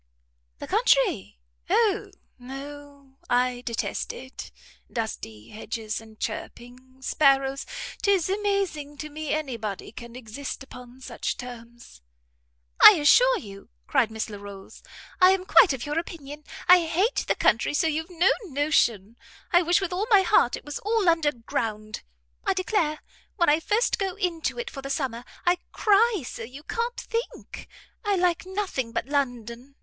[0.57, 1.37] "The country?
[1.69, 2.09] O
[2.39, 3.17] no!
[3.29, 4.51] I detest it!
[4.91, 7.67] Dusty hedges, and chirping sparrows!
[8.01, 12.01] 'Tis amazing to me any body can exist upon such terms."
[12.83, 14.81] "I assure you," cried Miss Larolles,
[15.21, 16.45] "I'm quite of your opinion.
[16.67, 19.17] I hate the country so you've no notion.
[19.51, 22.01] I wish with all my heart it was all under ground.
[22.43, 23.01] I declare,
[23.35, 27.67] when I first go into it for the summer, I cry so you can't think.
[28.03, 29.75] I like nothing but London.